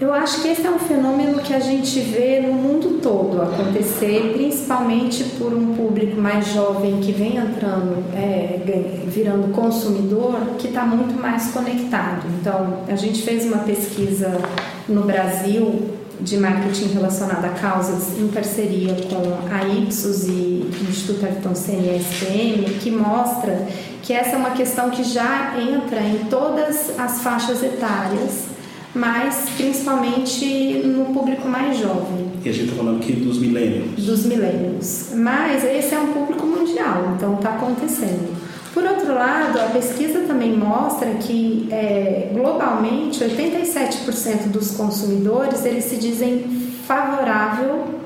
Eu 0.00 0.12
acho 0.12 0.42
que 0.42 0.48
esse 0.48 0.64
é 0.64 0.70
um 0.70 0.78
fenômeno 0.78 1.40
que 1.40 1.52
a 1.52 1.58
gente 1.58 1.98
vê 1.98 2.38
no 2.38 2.52
mundo 2.52 3.00
todo 3.02 3.42
acontecer, 3.42 4.32
principalmente 4.32 5.24
por 5.36 5.52
um 5.52 5.74
público 5.74 6.20
mais 6.20 6.52
jovem 6.52 7.00
que 7.00 7.10
vem 7.10 7.36
entrando, 7.36 8.04
é, 8.14 8.60
virando 9.08 9.52
consumidor, 9.52 10.38
que 10.56 10.68
está 10.68 10.84
muito 10.84 11.20
mais 11.20 11.50
conectado. 11.50 12.28
Então, 12.40 12.84
a 12.86 12.94
gente 12.94 13.22
fez 13.22 13.44
uma 13.44 13.58
pesquisa 13.58 14.40
no 14.88 15.02
Brasil 15.02 15.97
de 16.20 16.36
marketing 16.36 16.92
relacionado 16.94 17.44
a 17.44 17.50
causas 17.50 18.18
em 18.18 18.28
parceria 18.28 18.94
com 18.94 19.54
a 19.54 19.66
Ipsos 19.66 20.24
e 20.24 20.30
o 20.30 20.86
Instituto 20.88 21.24
Ayrton 21.24 21.54
CNSPM, 21.54 22.78
que 22.80 22.90
mostra 22.90 23.66
que 24.02 24.12
essa 24.12 24.30
é 24.30 24.36
uma 24.36 24.50
questão 24.50 24.90
que 24.90 25.04
já 25.04 25.54
entra 25.58 26.00
em 26.00 26.26
todas 26.30 26.98
as 26.98 27.20
faixas 27.20 27.62
etárias 27.62 28.48
mas 28.94 29.50
principalmente 29.56 30.82
no 30.84 31.06
público 31.06 31.46
mais 31.48 31.78
jovem. 31.78 32.32
E 32.44 32.48
a 32.48 32.52
gente 32.52 32.64
está 32.64 32.76
falando 32.76 32.98
aqui 32.98 33.12
dos 33.12 33.38
milênios. 33.38 34.04
Dos 34.04 34.24
milênios. 34.24 35.10
Mas 35.14 35.64
esse 35.64 35.94
é 35.94 35.98
um 35.98 36.12
público 36.12 36.46
mundial, 36.46 37.14
então 37.14 37.34
está 37.34 37.50
acontecendo. 37.50 38.37
Por 38.72 38.84
outro 38.84 39.14
lado, 39.14 39.58
a 39.60 39.70
pesquisa 39.70 40.20
também 40.20 40.56
mostra 40.56 41.10
que 41.14 41.68
é, 41.70 42.30
globalmente 42.32 43.24
87% 43.24 44.48
dos 44.48 44.72
consumidores 44.72 45.64
eles 45.64 45.84
se 45.84 45.96
dizem 45.96 46.44
favorável 46.86 47.98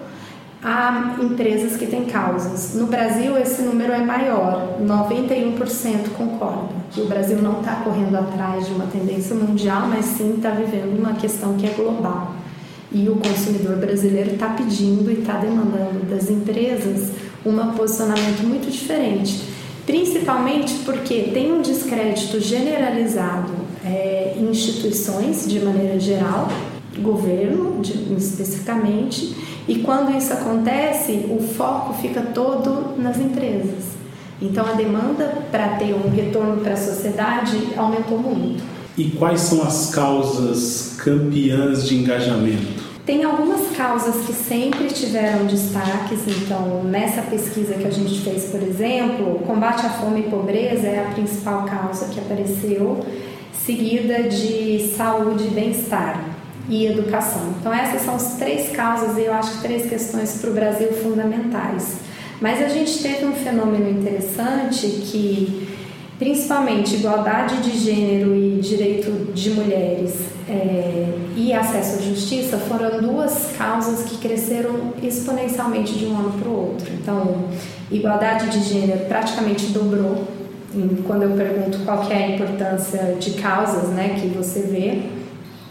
a 0.63 1.17
empresas 1.21 1.77
que 1.77 1.87
têm 1.87 2.05
causas. 2.05 2.75
No 2.75 2.87
Brasil, 2.87 3.37
esse 3.37 3.63
número 3.63 3.93
é 3.93 3.99
maior, 3.99 4.79
91% 4.81 6.11
concordam 6.17 6.69
que 6.93 7.01
o 7.01 7.07
Brasil 7.07 7.39
não 7.43 7.61
está 7.61 7.77
correndo 7.77 8.17
atrás 8.17 8.67
de 8.67 8.73
uma 8.73 8.87
tendência 8.87 9.35
mundial, 9.35 9.89
mas 9.89 10.05
sim 10.05 10.35
está 10.37 10.51
vivendo 10.51 10.97
uma 10.97 11.15
questão 11.15 11.57
que 11.57 11.67
é 11.67 11.71
global. 11.71 12.35
E 12.93 13.09
o 13.09 13.17
consumidor 13.17 13.77
brasileiro 13.77 14.35
está 14.35 14.49
pedindo 14.51 15.11
e 15.11 15.21
está 15.21 15.39
demandando 15.39 16.09
das 16.09 16.31
empresas 16.31 17.11
um 17.45 17.57
posicionamento 17.73 18.47
muito 18.47 18.71
diferente, 18.71 19.52
principalmente 19.87 20.75
porque 20.85 21.31
tem 21.33 21.53
um 21.53 21.63
descrédito 21.63 22.41
generalizado 22.41 23.53
é, 23.85 24.35
em 24.37 24.51
instituições 24.51 25.49
de 25.49 25.61
maneira 25.61 25.99
geral, 25.99 26.49
governo 26.99 27.81
de, 27.81 28.15
especificamente, 28.15 29.35
e 29.67 29.77
quando 29.77 30.17
isso 30.17 30.33
acontece, 30.33 31.27
o 31.31 31.41
foco 31.43 31.95
fica 31.95 32.21
todo 32.21 33.01
nas 33.01 33.19
empresas. 33.19 33.93
Então 34.41 34.67
a 34.67 34.73
demanda 34.73 35.43
para 35.51 35.77
ter 35.77 35.95
um 35.95 36.11
retorno 36.11 36.61
para 36.61 36.75
a 36.75 36.77
sociedade 36.77 37.57
aumentou 37.77 38.19
muito. 38.19 38.63
E 38.99 39.11
quais 39.11 39.41
são 39.41 39.63
as 39.63 39.95
causas 39.95 40.97
campeãs 40.99 41.87
de 41.87 41.97
engajamento? 41.97 42.92
Tem 43.05 43.25
algumas 43.25 43.77
causas 43.77 44.25
que 44.25 44.33
sempre 44.33 44.87
tiveram 44.87 45.45
destaques, 45.47 46.21
então 46.29 46.85
nessa 46.85 47.23
pesquisa 47.23 47.75
que 47.75 47.85
a 47.85 47.91
gente 47.91 48.21
fez, 48.21 48.45
por 48.45 48.63
exemplo, 48.63 49.41
combate 49.41 49.85
à 49.85 49.91
fome 49.91 50.21
e 50.21 50.31
pobreza 50.31 50.87
é 50.87 51.05
a 51.05 51.13
principal 51.13 51.65
causa 51.65 52.07
que 52.07 52.21
apareceu, 52.21 53.05
seguida 53.53 54.23
de 54.29 54.95
saúde 54.97 55.49
e 55.49 55.51
bem-estar 55.51 56.25
e 56.69 56.87
educação. 56.87 57.55
Então 57.59 57.75
essas 57.75 58.03
são 58.03 58.15
as 58.15 58.35
três 58.37 58.71
causas 58.71 59.19
e 59.19 59.23
eu 59.23 59.33
acho 59.33 59.57
que 59.57 59.63
três 59.63 59.89
questões 59.89 60.39
para 60.41 60.51
o 60.51 60.55
Brasil 60.55 60.93
fundamentais. 60.93 61.97
Mas 62.41 62.63
a 62.63 62.69
gente 62.69 63.03
teve 63.03 63.25
um 63.25 63.33
fenômeno 63.33 63.91
interessante 63.91 64.87
que, 64.87 65.72
principalmente, 66.23 66.95
igualdade 66.95 67.57
de 67.63 67.77
gênero 67.77 68.33
e 68.37 68.61
direito 68.61 69.33
de 69.33 69.51
mulheres 69.51 70.21
é, 70.49 71.09
e 71.37 71.53
acesso 71.53 71.99
à 71.99 72.03
justiça 72.03 72.59
foram 72.59 73.01
duas 73.01 73.51
causas 73.59 74.09
que 74.09 74.19
cresceram 74.19 74.93
exponencialmente 75.03 75.95
de 75.95 76.07
um 76.07 76.17
ano 76.17 76.33
para 76.39 76.49
o 76.49 76.57
outro. 76.57 76.93
Então, 76.93 77.47
igualdade 77.91 78.51
de 78.51 78.61
gênero 78.63 79.01
praticamente 79.07 79.67
dobrou. 79.73 80.29
Quando 81.07 81.25
eu 81.25 81.31
pergunto 81.31 81.81
qual 81.85 82.09
é 82.09 82.15
a 82.15 82.29
importância 82.29 83.17
de 83.19 83.33
causas 83.33 83.89
né, 83.89 84.17
que 84.21 84.29
você 84.29 84.61
vê, 84.61 85.03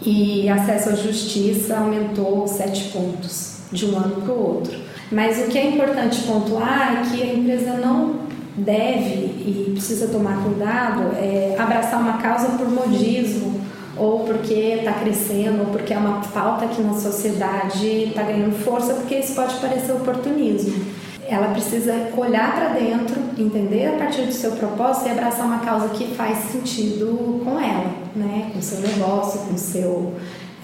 e 0.04 0.48
acesso 0.50 0.90
à 0.90 0.94
justiça 0.94 1.78
aumentou 1.78 2.46
sete 2.46 2.90
pontos 2.90 3.60
de 3.72 3.86
um 3.86 3.96
ano 3.96 4.20
para 4.20 4.34
o 4.34 4.54
outro. 4.56 4.78
Mas 5.10 5.38
o 5.38 5.50
que 5.50 5.56
é 5.56 5.66
importante 5.66 6.22
pontuar 6.22 7.00
é 7.00 7.10
que 7.10 7.22
a 7.22 7.34
empresa 7.34 7.74
não 7.74 8.31
deve 8.56 9.24
e 9.46 9.70
precisa 9.72 10.08
tomar 10.08 10.42
cuidado 10.42 11.12
é 11.16 11.56
abraçar 11.58 12.00
uma 12.00 12.18
causa 12.18 12.48
por 12.50 12.68
modismo 12.68 13.60
ou 13.96 14.20
porque 14.20 14.54
está 14.54 14.92
crescendo 14.92 15.60
ou 15.60 15.66
porque 15.66 15.94
é 15.94 15.98
uma 15.98 16.22
falta 16.22 16.66
aqui 16.66 16.82
na 16.82 16.94
sociedade 16.94 17.86
está 17.86 18.22
ganhando 18.22 18.54
força 18.62 18.94
porque 18.94 19.16
isso 19.16 19.34
pode 19.34 19.54
parecer 19.56 19.92
oportunismo 19.92 21.02
ela 21.26 21.48
precisa 21.48 22.10
olhar 22.16 22.54
para 22.54 22.68
dentro, 22.78 23.16
entender 23.38 23.86
a 23.86 23.92
partir 23.92 24.26
do 24.26 24.32
seu 24.32 24.52
propósito 24.52 25.08
e 25.08 25.12
abraçar 25.12 25.46
uma 25.46 25.60
causa 25.60 25.88
que 25.88 26.14
faz 26.14 26.50
sentido 26.50 27.40
com 27.42 27.58
ela, 27.58 27.90
né? 28.14 28.50
com 28.52 28.58
o 28.58 28.62
seu 28.62 28.80
negócio, 28.80 29.40
com, 29.40 29.56
seu, 29.56 30.12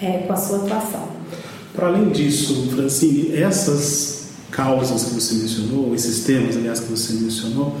é, 0.01 0.19
com 0.27 0.33
a 0.33 0.35
sua 0.35 0.57
atuação. 0.57 1.07
Para 1.73 1.87
além 1.87 2.09
disso, 2.09 2.69
Francine, 2.69 3.41
essas 3.41 4.18
causas 4.51 5.05
que 5.05 5.13
você 5.13 5.35
mencionou, 5.35 5.93
esses 5.93 6.23
temas, 6.23 6.57
aliás, 6.57 6.79
que 6.79 6.89
você 6.89 7.13
mencionou, 7.13 7.75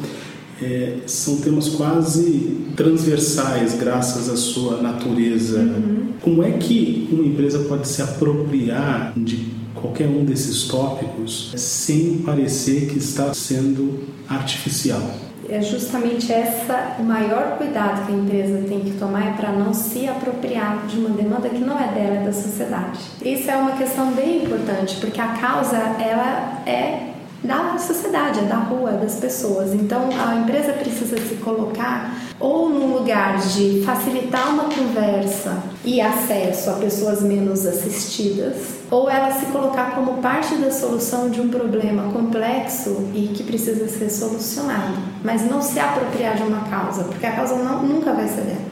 é, 0.61 0.97
são 1.05 1.37
temas 1.37 1.69
quase 1.69 2.57
transversais 2.75 3.75
graças 3.79 4.29
à 4.29 4.35
sua 4.35 4.81
natureza. 4.81 5.59
Uhum. 5.59 6.13
Como 6.21 6.43
é 6.43 6.51
que 6.51 7.07
uma 7.11 7.25
empresa 7.25 7.59
pode 7.59 7.87
se 7.87 8.01
apropriar 8.01 9.13
de 9.15 9.59
qualquer 9.73 10.07
um 10.07 10.25
desses 10.25 10.63
tópicos 10.63 11.53
sem 11.55 12.17
parecer 12.19 12.87
que 12.87 12.97
está 12.97 13.33
sendo 13.33 13.99
artificial. 14.27 15.28
É 15.51 15.61
justamente 15.61 16.31
essa 16.31 16.97
o 16.99 17.03
maior 17.03 17.57
cuidado 17.57 18.05
que 18.05 18.11
a 18.11 18.15
empresa 18.15 18.67
tem 18.67 18.81
que 18.81 18.91
tomar 18.91 19.29
é 19.29 19.31
para 19.33 19.51
não 19.51 19.73
se 19.73 20.07
apropriar 20.07 20.85
de 20.87 20.99
uma 20.99 21.09
demanda 21.09 21.49
que 21.49 21.57
não 21.57 21.79
é 21.79 21.87
dela, 21.87 22.21
é 22.21 22.23
da 22.23 22.33
sociedade. 22.33 22.99
Isso 23.21 23.49
é 23.49 23.55
uma 23.55 23.71
questão 23.71 24.11
bem 24.11 24.43
importante, 24.43 24.97
porque 24.97 25.19
a 25.19 25.29
causa 25.29 25.77
ela 25.77 26.61
é 26.67 27.13
da 27.43 27.77
sociedade, 27.77 28.39
é 28.39 28.43
da 28.43 28.57
rua, 28.57 28.91
é 28.91 28.97
das 28.97 29.15
pessoas. 29.15 29.73
Então 29.73 30.09
a 30.11 30.35
empresa 30.35 30.73
precisa 30.73 31.17
se 31.17 31.35
colocar 31.35 32.13
ou 32.39 32.69
num 32.69 32.93
lugar 32.93 33.37
de 33.37 33.83
facilitar 33.85 34.53
uma 34.53 34.65
conversa 34.65 35.61
e 35.83 35.99
acesso 35.99 36.69
a 36.69 36.73
pessoas 36.73 37.21
menos 37.21 37.65
assistidas, 37.65 38.55
ou 38.89 39.09
ela 39.09 39.31
se 39.31 39.45
colocar 39.47 39.95
como 39.95 40.21
parte 40.21 40.55
da 40.55 40.71
solução 40.71 41.29
de 41.29 41.41
um 41.41 41.49
problema 41.49 42.11
complexo 42.13 43.09
e 43.13 43.27
que 43.35 43.43
precisa 43.43 43.87
ser 43.89 44.09
solucionado, 44.09 44.97
mas 45.23 45.49
não 45.49 45.61
se 45.61 45.79
apropriar 45.79 46.35
de 46.35 46.43
uma 46.43 46.61
causa, 46.69 47.03
porque 47.03 47.25
a 47.25 47.33
causa 47.33 47.55
não, 47.55 47.83
nunca 47.83 48.13
vai 48.13 48.27
ser 48.27 48.41
dela. 48.41 48.69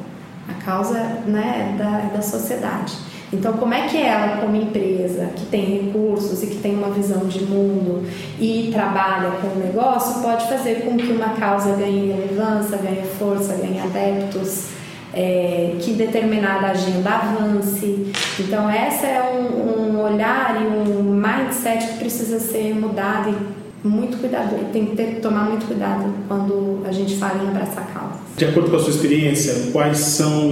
A 0.48 0.64
causa 0.64 1.00
né, 1.26 1.76
da, 1.78 2.16
da 2.16 2.22
sociedade. 2.22 2.94
Então, 3.32 3.54
como 3.54 3.74
é 3.74 3.88
que 3.88 3.98
ela, 3.98 4.38
como 4.38 4.56
empresa 4.56 5.32
que 5.36 5.46
tem 5.48 5.66
recursos 5.66 6.42
e 6.44 6.48
que 6.48 6.56
tem 6.58 6.76
uma 6.76 6.90
visão 6.92 7.26
de 7.28 7.44
mundo 7.44 8.06
e 8.40 8.70
trabalha 8.72 9.32
com 9.42 9.48
o 9.48 9.60
negócio, 9.60 10.22
pode 10.22 10.48
fazer 10.48 10.86
com 10.86 10.96
que 10.96 11.12
uma 11.12 11.30
causa 11.30 11.76
ganhe 11.76 12.12
relevância, 12.12 12.78
ganhe 12.78 13.04
força, 13.20 13.56
ganhe 13.56 13.80
adeptos, 13.80 14.68
é, 15.14 15.76
que 15.82 15.94
determinada 15.94 16.68
agenda 16.68 17.10
avance. 17.10 18.14
Então, 18.40 18.72
esse 18.72 19.06
é 19.06 19.22
um, 19.22 19.98
um 19.98 20.02
olhar 20.02 20.62
e 20.62 20.68
um 20.68 21.14
mindset 21.14 21.86
que 21.86 21.98
precisa 22.00 22.40
ser 22.40 22.74
mudado 22.76 23.30
e 23.30 23.58
muito 23.88 24.18
cuidado, 24.18 24.72
tem 24.72 24.88
que 24.88 24.96
ter, 24.96 25.20
tomar 25.22 25.46
muito 25.50 25.66
cuidado 25.66 26.14
quando 26.28 26.82
a 26.86 26.92
gente 26.92 27.16
fala 27.16 27.44
em 27.44 27.48
abraçar 27.48 27.88
causa. 27.94 28.20
De 28.36 28.46
acordo 28.46 28.70
com 28.70 28.78
a 28.78 28.80
sua 28.80 28.90
experiência, 28.90 29.72
quais 29.72 29.98
são 30.00 30.50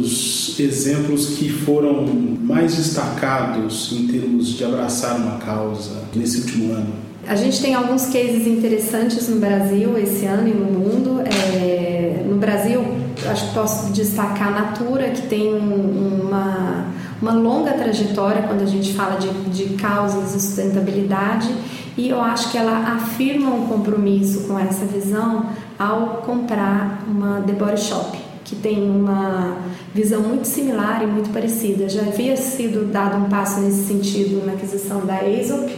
os 0.00 0.58
exemplos 0.58 1.36
que 1.36 1.48
foram 1.48 2.04
mais 2.42 2.76
destacados 2.76 3.92
em 3.92 4.06
termos 4.06 4.48
de 4.48 4.64
abraçar 4.64 5.16
uma 5.16 5.38
causa 5.38 6.02
nesse 6.14 6.40
último 6.40 6.72
ano? 6.72 7.08
A 7.26 7.34
gente 7.34 7.60
tem 7.60 7.74
alguns 7.74 8.06
cases 8.06 8.46
interessantes 8.46 9.28
no 9.28 9.38
Brasil 9.38 9.98
esse 9.98 10.24
ano 10.24 10.48
e 10.48 10.54
no 10.54 10.64
mundo. 10.64 11.20
É, 11.20 12.24
no 12.26 12.36
Brasil, 12.36 12.82
acho 13.30 13.48
que 13.48 13.54
posso 13.54 13.92
destacar 13.92 14.48
a 14.48 14.50
Natura, 14.50 15.10
que 15.10 15.22
tem 15.22 15.52
uma, 15.52 16.86
uma 17.20 17.32
longa 17.32 17.72
trajetória 17.72 18.42
quando 18.42 18.62
a 18.62 18.66
gente 18.66 18.94
fala 18.94 19.18
de, 19.18 19.28
de 19.50 19.74
causas 19.74 20.34
e 20.34 20.40
sustentabilidade, 20.40 21.52
e 21.98 22.08
eu 22.08 22.20
acho 22.20 22.50
que 22.50 22.56
ela 22.56 22.94
afirma 22.94 23.50
um 23.50 23.66
compromisso 23.66 24.44
com 24.44 24.58
essa 24.58 24.86
visão 24.86 25.46
ao 25.78 26.22
comprar 26.22 27.04
uma 27.06 27.42
The 27.42 27.52
Body 27.52 27.80
Shop 27.80 28.27
que 28.48 28.56
tem 28.56 28.90
uma 28.90 29.58
visão 29.94 30.22
muito 30.22 30.46
similar 30.46 31.02
e 31.02 31.06
muito 31.06 31.30
parecida. 31.30 31.88
Já 31.88 32.00
havia 32.00 32.36
sido 32.36 32.90
dado 32.90 33.18
um 33.18 33.28
passo 33.28 33.60
nesse 33.60 33.84
sentido 33.84 34.44
na 34.46 34.54
aquisição 34.54 35.04
da 35.04 35.16
Aesop 35.16 35.70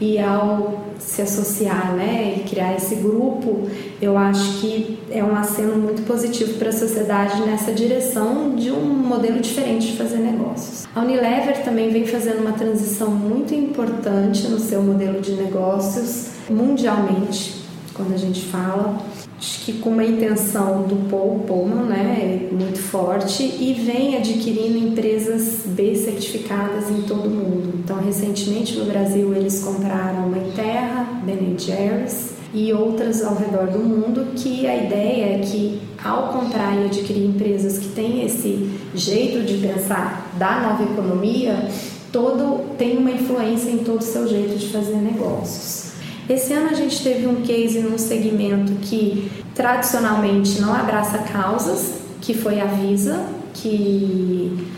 e 0.00 0.18
ao 0.20 0.82
se 0.98 1.20
associar 1.20 1.94
né, 1.94 2.36
e 2.36 2.48
criar 2.48 2.74
esse 2.74 2.94
grupo, 2.94 3.68
eu 4.00 4.16
acho 4.16 4.60
que 4.60 4.98
é 5.10 5.22
um 5.22 5.34
aceno 5.34 5.76
muito 5.76 6.02
positivo 6.02 6.54
para 6.54 6.68
a 6.68 6.72
sociedade 6.72 7.42
nessa 7.42 7.72
direção 7.72 8.54
de 8.54 8.70
um 8.70 8.84
modelo 8.84 9.40
diferente 9.40 9.88
de 9.88 9.96
fazer 9.96 10.18
negócios. 10.18 10.86
A 10.94 11.00
Unilever 11.00 11.64
também 11.64 11.90
vem 11.90 12.06
fazendo 12.06 12.40
uma 12.40 12.52
transição 12.52 13.10
muito 13.10 13.52
importante 13.52 14.46
no 14.46 14.58
seu 14.58 14.80
modelo 14.80 15.20
de 15.20 15.32
negócios 15.32 16.30
mundialmente, 16.48 17.62
quando 17.94 18.14
a 18.14 18.18
gente 18.18 18.42
fala 18.42 18.98
acho 19.42 19.64
que 19.64 19.72
com 19.72 19.90
uma 19.90 20.04
intenção 20.04 20.84
do 20.84 21.08
Paul 21.10 21.40
Pullman, 21.40 21.86
né, 21.86 22.48
muito 22.52 22.78
forte, 22.78 23.42
e 23.42 23.72
vem 23.72 24.16
adquirindo 24.16 24.78
empresas 24.78 25.62
B 25.66 25.96
certificadas 25.96 26.88
em 26.88 27.02
todo 27.02 27.26
o 27.26 27.30
mundo. 27.30 27.74
Então, 27.82 27.98
recentemente 28.00 28.78
no 28.78 28.84
Brasil 28.84 29.34
eles 29.34 29.64
compraram 29.64 30.28
uma 30.28 30.38
Terra, 30.54 31.20
Ben 31.24 31.58
Jerry's 31.58 32.34
e 32.54 32.72
outras 32.72 33.24
ao 33.24 33.34
redor 33.34 33.66
do 33.66 33.80
mundo, 33.80 34.28
que 34.36 34.64
a 34.64 34.76
ideia 34.76 35.34
é 35.34 35.38
que 35.40 35.80
ao 36.04 36.28
comprar 36.28 36.80
e 36.80 36.84
adquirir 36.84 37.26
empresas 37.26 37.78
que 37.78 37.88
têm 37.88 38.24
esse 38.24 38.70
jeito 38.94 39.44
de 39.44 39.58
pensar 39.66 40.30
da 40.38 40.60
nova 40.60 40.84
economia, 40.84 41.68
todo 42.12 42.76
tem 42.76 42.96
uma 42.96 43.10
influência 43.10 43.70
em 43.70 43.78
todo 43.78 44.02
o 44.02 44.04
seu 44.04 44.28
jeito 44.28 44.56
de 44.56 44.68
fazer 44.68 44.98
negócios. 44.98 45.91
Esse 46.28 46.52
ano 46.52 46.70
a 46.70 46.74
gente 46.74 47.02
teve 47.02 47.26
um 47.26 47.42
case 47.42 47.80
num 47.80 47.98
segmento 47.98 48.72
que 48.82 49.30
tradicionalmente 49.54 50.60
não 50.60 50.72
abraça 50.72 51.18
causas, 51.18 52.00
que 52.20 52.32
foi 52.32 52.60
a 52.60 52.66
Visa, 52.66 53.26
que 53.54 54.68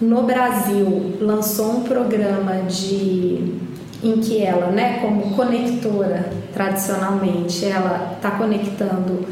no 0.00 0.22
Brasil 0.22 1.16
lançou 1.20 1.78
um 1.78 1.82
programa 1.82 2.62
de 2.62 3.54
em 4.02 4.20
que 4.20 4.42
ela, 4.42 4.70
né, 4.70 5.00
como 5.00 5.34
conectora 5.34 6.30
tradicionalmente, 6.52 7.64
ela 7.64 8.12
está 8.16 8.30
conectando 8.32 9.26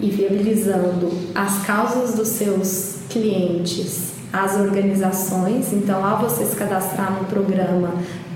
e 0.00 0.10
viabilizando 0.10 1.10
as 1.34 1.64
causas 1.64 2.14
dos 2.14 2.28
seus 2.28 2.96
clientes 3.08 4.12
às 4.32 4.56
organizações. 4.56 5.72
Então, 5.72 6.04
ao 6.04 6.20
você 6.20 6.44
se 6.44 6.56
cadastrar 6.56 7.12
no 7.12 7.24
programa, 7.26 7.94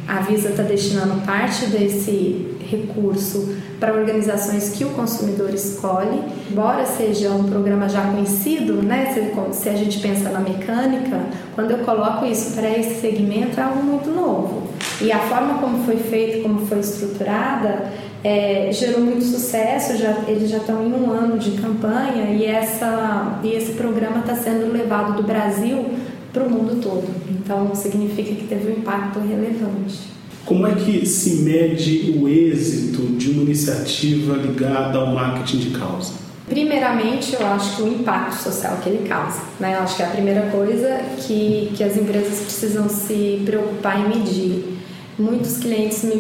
a 0.09 0.21
Visa 0.21 0.51
está 0.51 0.63
destinando 0.63 1.21
parte 1.27 1.67
desse 1.67 2.52
recurso 2.77 3.57
para 3.79 3.93
organizações 3.93 4.71
que 4.71 4.85
o 4.85 4.91
consumidor 4.91 5.51
escolhe. 5.55 6.21
Embora 6.51 6.85
seja 6.87 7.31
um 7.31 7.45
programa 7.45 7.89
já 7.89 8.03
conhecido, 8.03 8.83
né, 8.83 9.13
se, 9.13 9.61
se 9.61 9.69
a 9.69 9.75
gente 9.75 10.01
pensa 10.01 10.31
na 10.31 10.41
mecânica, 10.41 11.21
quando 11.55 11.73
eu 11.73 11.79
coloco 11.79 12.25
isso 12.25 12.55
para 12.55 12.71
esse 12.71 13.01
segmento 13.01 13.59
é 13.61 13.63
algo 13.63 13.83
muito 13.83 14.11
novo. 14.11 14.69
E 15.01 15.11
a 15.11 15.19
forma 15.19 15.59
como 15.59 15.85
foi 15.85 15.97
feito, 15.97 16.43
como 16.43 16.67
foi 16.67 16.81
estruturada, 16.81 17.91
é, 18.25 18.71
gerou 18.73 19.01
muito 19.01 19.25
sucesso. 19.25 19.97
Já, 19.97 20.25
eles 20.29 20.49
já 20.49 20.59
estão 20.59 20.83
em 20.87 20.93
um 20.93 21.11
ano 21.11 21.39
de 21.39 21.53
campanha 21.53 22.31
e, 22.31 22.45
essa, 22.45 23.41
e 23.43 23.49
esse 23.49 23.73
programa 23.73 24.21
está 24.21 24.35
sendo 24.37 24.73
levado 24.73 25.17
do 25.17 25.23
Brasil 25.23 25.87
para 26.33 26.45
o 26.45 26.51
mundo 26.51 26.81
todo. 26.81 27.05
Então, 27.29 27.75
significa 27.75 28.35
que 28.35 28.47
teve 28.47 28.73
um 28.73 28.77
impacto 28.77 29.19
relevante. 29.19 30.13
Como 30.45 30.67
é 30.67 30.75
que 30.75 31.07
se 31.07 31.43
mede 31.43 32.15
o 32.19 32.29
êxito 32.29 33.03
de 33.17 33.31
uma 33.31 33.43
iniciativa 33.43 34.37
ligada 34.37 34.99
ao 34.99 35.07
marketing 35.07 35.59
de 35.59 35.71
causa? 35.79 36.15
Primeiramente, 36.49 37.35
eu 37.35 37.47
acho 37.47 37.77
que 37.77 37.83
o 37.83 37.89
impacto 37.89 38.43
social 38.43 38.77
que 38.83 38.89
ele 38.89 39.09
causa. 39.09 39.41
Né? 39.61 39.75
Eu 39.77 39.83
acho 39.83 39.97
que 39.97 40.03
é 40.03 40.07
a 40.07 40.11
primeira 40.11 40.43
coisa 40.51 41.01
que, 41.19 41.73
que 41.75 41.85
as 41.85 41.97
empresas 41.97 42.41
precisam 42.41 42.89
se 42.89 43.41
preocupar 43.45 44.01
em 44.01 44.19
medir. 44.19 44.79
Muitos 45.19 45.59
clientes 45.59 46.03
me, 46.03 46.17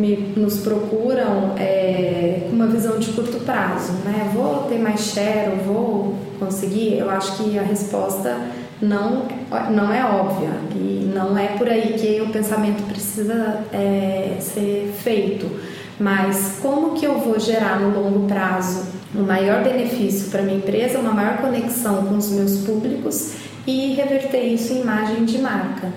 me 0.00 0.16
nos 0.36 0.58
procuram 0.58 1.54
é, 1.58 2.46
com 2.48 2.56
uma 2.56 2.66
visão 2.66 2.98
de 2.98 3.08
curto 3.12 3.38
prazo. 3.44 3.92
Né? 4.04 4.30
Vou 4.32 4.62
ter 4.62 4.78
mais 4.78 5.12
share, 5.12 5.56
vou 5.66 6.16
conseguir? 6.38 6.98
Eu 6.98 7.10
acho 7.10 7.36
que 7.36 7.58
a 7.58 7.62
resposta 7.62 8.36
não, 8.80 9.26
não 9.70 9.92
é 9.92 10.04
óbvia 10.04 10.50
e 10.74 11.10
não 11.12 11.36
é 11.36 11.48
por 11.48 11.68
aí 11.68 11.94
que 11.94 12.20
o 12.20 12.30
pensamento 12.30 12.82
precisa 12.88 13.60
é, 13.72 14.36
ser 14.40 14.94
feito. 15.02 15.50
Mas 15.98 16.58
como 16.62 16.94
que 16.94 17.04
eu 17.04 17.18
vou 17.18 17.40
gerar 17.40 17.80
no 17.80 17.90
longo 17.90 18.28
prazo 18.28 18.86
um 19.14 19.22
maior 19.22 19.64
benefício 19.64 20.30
para 20.30 20.42
minha 20.42 20.58
empresa, 20.58 20.98
uma 20.98 21.12
maior 21.12 21.38
conexão 21.38 22.06
com 22.06 22.16
os 22.16 22.30
meus 22.30 22.58
públicos 22.58 23.34
e 23.66 23.94
reverter 23.94 24.44
isso 24.44 24.72
em 24.72 24.80
imagem 24.80 25.24
de 25.24 25.38
marca? 25.38 25.92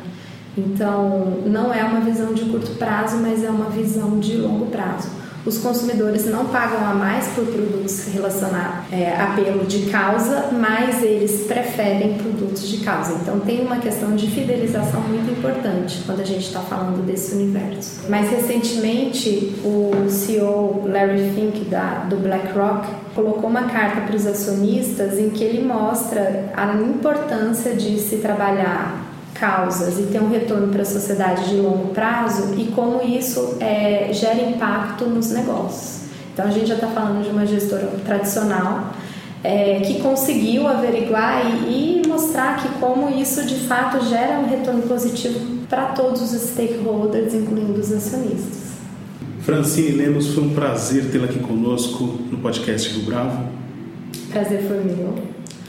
Então, 0.58 1.38
não 1.46 1.74
é 1.74 1.84
uma 1.84 2.02
visão 2.02 2.34
de 2.34 2.46
curto 2.46 2.72
prazo, 2.72 3.18
mas 3.18 3.44
é 3.44 3.50
uma 3.50 3.70
visão 3.70 4.20
de 4.20 4.38
longo 4.38 4.66
prazo 4.66 5.21
os 5.46 5.58
consumidores 5.58 6.26
não 6.26 6.46
pagam 6.46 6.86
a 6.86 6.94
mais 6.94 7.28
por 7.30 7.46
produtos 7.46 8.06
relacionados 8.14 8.92
é, 8.92 9.14
a 9.14 9.32
apelo 9.32 9.66
de 9.66 9.90
causa, 9.90 10.50
mas 10.52 11.02
eles 11.02 11.46
preferem 11.48 12.18
produtos 12.18 12.68
de 12.68 12.78
causa. 12.78 13.14
Então 13.22 13.40
tem 13.40 13.62
uma 13.62 13.78
questão 13.78 14.16
de 14.16 14.28
fidelização 14.28 15.02
muito 15.02 15.32
importante 15.32 16.04
quando 16.06 16.22
a 16.22 16.26
gente 16.26 16.46
está 16.46 16.60
falando 16.60 17.06
desse 17.06 17.34
universo. 17.34 18.10
Mais 18.10 18.30
recentemente, 18.30 19.56
o 19.64 20.10
CEO 20.10 20.84
Larry 20.88 21.32
Fink 21.34 21.66
da, 21.66 22.06
do 22.10 22.18
BlackRock 22.18 22.88
colocou 23.16 23.50
uma 23.50 23.64
carta 23.64 24.02
para 24.02 24.16
os 24.16 24.26
acionistas 24.26 25.18
em 25.18 25.30
que 25.30 25.44
ele 25.44 25.66
mostra 25.66 26.52
a 26.56 26.74
importância 26.76 27.74
de 27.74 28.00
se 28.00 28.18
trabalhar 28.18 29.01
causas 29.34 30.00
e 30.00 30.04
ter 30.04 30.22
um 30.22 30.30
retorno 30.30 30.68
para 30.68 30.82
a 30.82 30.86
sociedade 30.86 31.50
de 31.50 31.56
longo 31.56 31.90
prazo 31.90 32.54
e 32.58 32.66
como 32.68 33.02
isso 33.02 33.58
é, 33.60 34.10
gera 34.14 34.42
impacto 34.42 35.06
nos 35.06 35.32
negócios. 35.32 36.02
Então 36.34 36.46
a 36.46 36.52
gente 36.52 36.68
já 36.68 36.76
está 36.76 36.88
falando 36.88 37.24
de 37.24 37.30
uma 37.30 37.46
gestora 37.46 37.88
tradicional 38.06 38.92
é, 39.44 39.80
que 39.82 40.02
conseguiu 40.02 40.68
averiguar 40.68 41.44
e, 41.46 42.02
e, 42.04 42.08
mostrar 42.08 42.62
que 42.62 42.70
como 42.80 43.10
isso 43.10 43.46
de 43.46 43.56
fato 43.56 44.06
gera 44.06 44.40
um 44.40 44.48
retorno 44.48 44.84
positivo 44.84 45.40
para 45.68 45.88
todos 45.88 46.22
os 46.22 46.50
stakeholders, 46.50 47.34
incluindo 47.34 47.80
os 47.80 47.92
acionistas. 47.92 48.72
Francine 49.42 49.92
Lemos, 49.92 50.28
foi 50.36 50.44
um 50.44 50.54
prazer 50.54 51.10
tê-la 51.12 51.26
aqui 51.26 51.40
conosco 51.40 52.04
no 52.30 52.38
podcast 52.38 52.90
Rio 52.90 53.06
Bravo. 53.06 53.46
Prazer 54.32 54.62
foi 54.68 54.84
meu. 54.84 55.16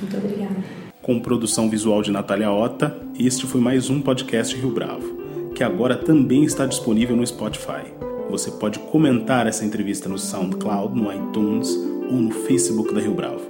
Muito 0.00 0.16
obrigada 0.16 0.81
com 1.02 1.18
produção 1.18 1.68
visual 1.68 2.00
de 2.00 2.12
Natália 2.12 2.50
Ota, 2.50 2.96
este 3.18 3.44
foi 3.44 3.60
mais 3.60 3.90
um 3.90 4.00
podcast 4.00 4.56
Rio 4.56 4.70
Bravo, 4.70 5.50
que 5.52 5.64
agora 5.64 5.96
também 5.96 6.44
está 6.44 6.64
disponível 6.64 7.16
no 7.16 7.26
Spotify. 7.26 7.82
Você 8.30 8.52
pode 8.52 8.78
comentar 8.78 9.48
essa 9.48 9.64
entrevista 9.64 10.08
no 10.08 10.16
SoundCloud, 10.16 10.98
no 10.98 11.12
iTunes 11.12 11.74
ou 12.08 12.16
no 12.16 12.30
Facebook 12.30 12.94
da 12.94 13.00
Rio 13.00 13.14
Bravo. 13.14 13.42